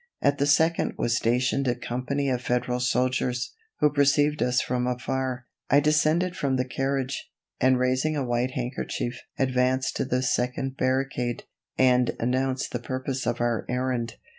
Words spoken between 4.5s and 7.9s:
from afar. I descended from the carriage, and